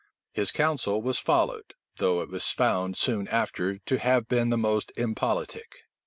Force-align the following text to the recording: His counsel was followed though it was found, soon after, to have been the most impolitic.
His 0.31 0.51
counsel 0.51 1.03
was 1.03 1.19
followed 1.19 1.75
though 1.97 2.23
it 2.23 2.29
was 2.29 2.49
found, 2.49 2.97
soon 2.97 3.27
after, 3.27 3.77
to 3.77 3.99
have 3.99 4.27
been 4.27 4.49
the 4.49 4.57
most 4.57 4.91
impolitic. 4.97 5.81